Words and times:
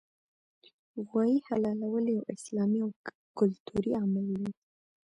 غوايي 1.07 1.37
حلالول 1.47 2.05
یو 2.15 2.23
اسلامي 2.35 2.79
او 2.85 2.91
کلتوري 3.39 3.91
عمل 4.01 4.27
دی 4.39 4.49